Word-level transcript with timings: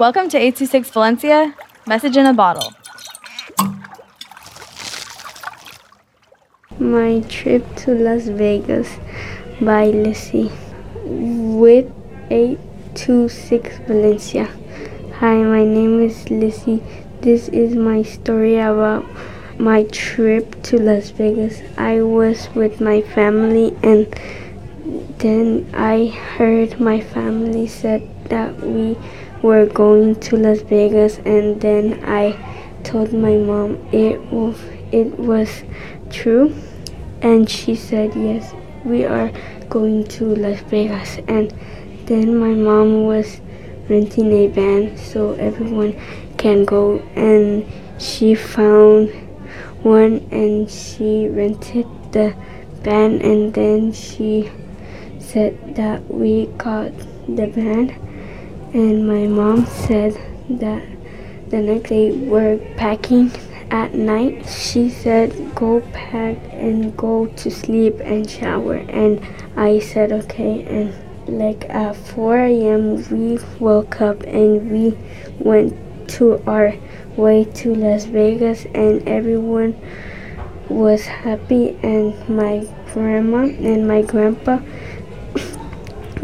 Welcome 0.00 0.30
to 0.30 0.38
826 0.38 0.88
Valencia, 0.92 1.54
message 1.86 2.16
in 2.16 2.24
a 2.24 2.32
bottle. 2.32 2.72
My 6.78 7.20
trip 7.28 7.76
to 7.84 7.90
Las 7.92 8.28
Vegas 8.28 8.96
by 9.60 9.88
Lissy 9.88 10.50
with 11.04 11.92
826 12.30 13.80
Valencia. 13.80 14.48
Hi, 15.18 15.34
my 15.42 15.66
name 15.66 16.00
is 16.00 16.30
Lissy. 16.30 16.82
This 17.20 17.50
is 17.50 17.76
my 17.76 18.02
story 18.02 18.56
about 18.56 19.04
my 19.58 19.82
trip 19.82 20.62
to 20.62 20.78
Las 20.80 21.10
Vegas. 21.10 21.60
I 21.76 22.00
was 22.00 22.48
with 22.54 22.80
my 22.80 23.02
family 23.02 23.76
and 23.82 24.08
then 25.18 25.70
I 25.74 26.06
heard 26.06 26.80
my 26.80 27.00
family 27.00 27.66
said 27.66 28.02
that 28.28 28.60
we 28.60 28.96
were 29.42 29.66
going 29.66 30.18
to 30.20 30.36
Las 30.36 30.60
Vegas 30.60 31.18
and 31.18 31.60
then 31.60 32.02
I 32.04 32.36
told 32.84 33.12
my 33.12 33.36
mom 33.36 33.76
it 33.92 34.20
was, 34.32 34.58
it 34.92 35.18
was 35.18 35.62
true 36.10 36.54
and 37.22 37.48
she 37.48 37.74
said 37.74 38.14
yes 38.14 38.52
we 38.84 39.04
are 39.04 39.30
going 39.68 40.04
to 40.04 40.34
Las 40.34 40.60
Vegas. 40.62 41.18
And 41.28 41.52
then 42.06 42.36
my 42.36 42.52
mom 42.52 43.04
was 43.04 43.40
renting 43.88 44.32
a 44.32 44.46
van 44.48 44.96
so 44.96 45.32
everyone 45.34 45.98
can 46.36 46.64
go 46.64 46.98
and 47.14 47.66
she 47.98 48.34
found 48.34 49.10
one 49.82 50.26
and 50.30 50.70
she 50.70 51.28
rented 51.28 51.86
the 52.12 52.34
van 52.82 53.20
and 53.22 53.52
then 53.54 53.92
she 53.92 54.50
said 55.32 55.76
that 55.76 56.02
we 56.12 56.46
got 56.58 56.92
the 57.28 57.46
van 57.46 57.90
and 58.72 59.06
my 59.06 59.26
mom 59.26 59.66
said 59.66 60.14
that 60.48 60.82
the 61.50 61.60
next 61.60 61.88
day 61.88 62.12
we're 62.12 62.58
packing 62.76 63.30
at 63.70 63.94
night. 63.94 64.48
She 64.48 64.90
said 64.90 65.54
go 65.54 65.80
pack 65.92 66.36
and 66.52 66.96
go 66.96 67.26
to 67.26 67.50
sleep 67.50 68.00
and 68.00 68.28
shower. 68.28 68.74
And 68.74 69.20
i 69.56 69.78
said 69.78 70.12
okay. 70.12 70.64
And 70.64 70.94
like 71.26 71.68
at 71.68 71.96
4 71.96 72.38
a.m 72.38 73.08
we 73.10 73.38
woke 73.58 74.00
up 74.00 74.22
and 74.22 74.70
we 74.70 74.96
went 75.38 75.74
to 76.10 76.42
our 76.46 76.74
way 77.16 77.44
to 77.44 77.74
las 77.74 78.04
vegas 78.04 78.66
and 78.74 79.06
everyone 79.08 79.74
was 80.68 81.06
happy. 81.06 81.78
And 81.82 82.14
my 82.28 82.66
grandma 82.92 83.46
and 83.46 83.86
my 83.86 84.02
grandpa 84.02 84.60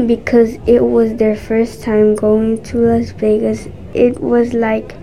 because 0.05 0.59
it 0.67 0.83
was 0.85 1.15
their 1.17 1.37
first 1.37 1.83
time 1.83 2.15
going 2.15 2.63
to 2.65 2.79
Las 2.79 3.11
Vegas. 3.11 3.69
It 3.95 4.21
was 4.21 4.53
like 4.53 4.95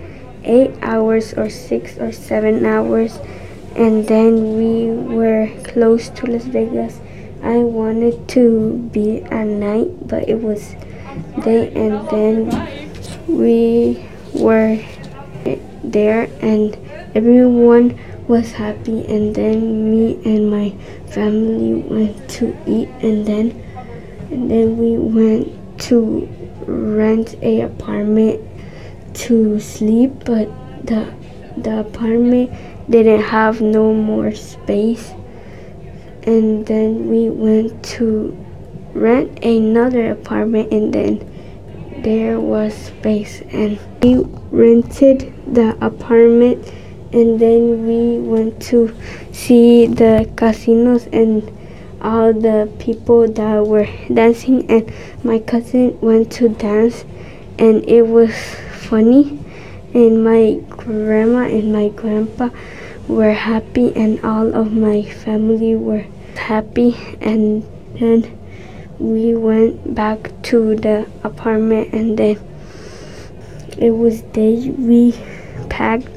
eight 0.44 0.70
hours 0.82 1.34
or 1.34 1.50
six 1.50 1.98
or 1.98 2.12
seven 2.12 2.64
hours, 2.64 3.18
and 3.74 4.06
then 4.06 4.56
we 4.56 4.90
were 5.14 5.50
close 5.64 6.10
to 6.10 6.26
Las 6.26 6.44
Vegas. 6.44 7.00
I 7.42 7.58
wanted 7.58 8.28
to 8.28 8.88
be 8.92 9.22
at 9.22 9.46
night, 9.46 10.06
but 10.06 10.28
it 10.28 10.40
was 10.40 10.74
day, 11.44 11.72
and 11.74 12.08
then 12.08 12.48
we 13.26 14.06
were 14.34 14.78
there, 15.82 16.28
and 16.40 16.76
everyone 17.14 17.98
was 18.28 18.52
happy. 18.52 19.04
And 19.06 19.34
then 19.34 19.90
me 19.90 20.20
and 20.24 20.50
my 20.50 20.70
family 21.10 21.74
went 21.82 22.30
to 22.30 22.56
eat, 22.66 22.88
and 23.02 23.26
then 23.26 23.62
and 24.30 24.50
then 24.50 24.78
we 24.78 24.96
went 24.96 25.48
to 25.80 26.28
rent 26.66 27.34
a 27.42 27.62
apartment 27.62 28.40
to 29.14 29.60
sleep 29.60 30.12
but 30.24 30.48
the 30.86 31.12
the 31.56 31.80
apartment 31.80 32.50
didn't 32.90 33.22
have 33.22 33.60
no 33.60 33.94
more 33.94 34.32
space. 34.32 35.12
And 36.26 36.66
then 36.66 37.08
we 37.08 37.30
went 37.30 37.82
to 37.96 38.36
rent 38.92 39.44
another 39.44 40.12
apartment 40.12 40.72
and 40.72 40.92
then 40.92 42.02
there 42.02 42.40
was 42.40 42.74
space. 42.74 43.42
And 43.52 43.78
we 44.02 44.24
rented 44.50 45.32
the 45.52 45.76
apartment 45.84 46.66
and 47.12 47.38
then 47.38 47.86
we 47.86 48.18
went 48.18 48.60
to 48.62 48.94
see 49.32 49.86
the 49.86 50.30
casinos 50.36 51.06
and 51.12 51.42
all 52.04 52.34
the 52.34 52.70
people 52.78 53.26
that 53.26 53.66
were 53.66 53.88
dancing 54.12 54.70
and 54.70 54.92
my 55.24 55.38
cousin 55.38 55.98
went 56.00 56.30
to 56.32 56.50
dance 56.50 57.04
and 57.58 57.82
it 57.88 58.02
was 58.02 58.34
funny. 58.72 59.40
And 59.94 60.22
my 60.22 60.60
grandma 60.68 61.46
and 61.46 61.72
my 61.72 61.88
grandpa 61.88 62.50
were 63.08 63.32
happy 63.32 63.94
and 63.96 64.22
all 64.24 64.54
of 64.54 64.72
my 64.72 65.02
family 65.02 65.76
were 65.76 66.04
happy. 66.36 66.94
And 67.20 67.64
then 67.94 68.38
we 68.98 69.34
went 69.34 69.94
back 69.94 70.30
to 70.42 70.76
the 70.76 71.06
apartment 71.22 71.92
and 71.94 72.18
then 72.18 72.38
it 73.78 73.90
was 73.90 74.22
day 74.22 74.70
we 74.70 75.12
packed 75.68 76.08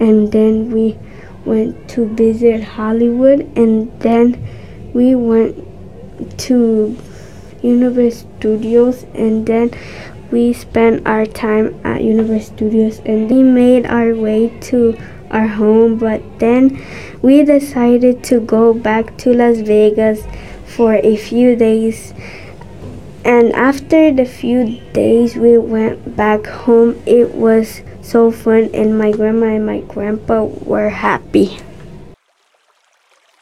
and 0.00 0.32
then 0.32 0.70
we 0.70 0.98
went 1.44 1.88
to 1.88 2.06
visit 2.06 2.62
Hollywood 2.62 3.40
and 3.56 3.92
then 4.00 4.34
we 4.94 5.14
went 5.14 5.58
to 6.38 6.96
Universal 7.62 8.28
Studios 8.38 9.04
and 9.14 9.46
then 9.46 9.70
we 10.30 10.52
spent 10.52 11.06
our 11.06 11.26
time 11.26 11.78
at 11.84 12.02
Universal 12.02 12.56
Studios 12.56 13.00
and 13.04 13.28
we 13.28 13.42
made 13.42 13.86
our 13.86 14.14
way 14.14 14.56
to 14.70 14.96
our 15.30 15.48
home 15.48 15.98
but 15.98 16.22
then 16.38 16.80
we 17.22 17.42
decided 17.42 18.22
to 18.24 18.40
go 18.40 18.72
back 18.72 19.16
to 19.18 19.32
Las 19.32 19.58
Vegas 19.58 20.22
for 20.64 20.94
a 20.94 21.16
few 21.16 21.56
days. 21.56 22.14
And 23.24 23.52
after 23.52 24.12
the 24.12 24.26
few 24.26 24.80
days 24.92 25.34
we 25.34 25.58
went 25.58 26.14
back 26.14 26.46
home 26.46 27.02
it 27.06 27.34
was 27.34 27.82
so 28.02 28.30
fun 28.30 28.70
and 28.74 28.98
my 28.98 29.10
grandma 29.12 29.46
and 29.46 29.66
my 29.66 29.80
grandpa 29.80 30.44
were 30.44 30.90
happy 30.90 31.58